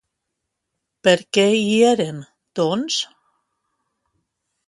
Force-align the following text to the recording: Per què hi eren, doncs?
Per 1.07 1.13
què 1.37 1.43
hi 1.57 1.67
eren, 1.91 2.23
doncs? 2.61 2.97